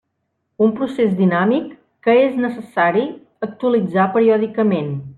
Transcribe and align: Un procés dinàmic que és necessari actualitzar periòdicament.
Un 0.67 0.71
procés 0.79 1.11
dinàmic 1.19 1.69
que 2.07 2.17
és 2.23 2.41
necessari 2.47 3.07
actualitzar 3.53 4.11
periòdicament. 4.19 4.95